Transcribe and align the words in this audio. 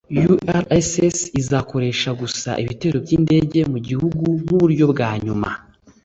urss 0.57 1.19
izakoresha 1.41 2.09
gusa 2.21 2.49
ibitero 2.63 2.97
byindege 3.05 3.59
mugihugu 3.71 4.23
nkuburyo 4.41 4.85
bwa 4.91 5.09
nyuma 5.23 5.49